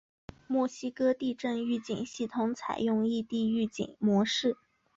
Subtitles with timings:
[0.47, 4.57] 墨西哥地震预警系统采用异地预警模式。